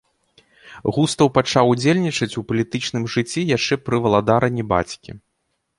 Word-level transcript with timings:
Густаў 0.95 1.27
пачаў 1.37 1.65
удзельнічаць 1.73 2.31
у 2.41 2.43
палітычным 2.53 3.03
жыцці 3.17 3.45
яшчэ 3.57 3.73
пра 3.87 3.95
валадаранні 4.09 4.63
бацькі. 4.75 5.11